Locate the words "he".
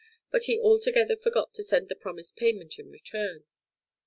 0.45-0.59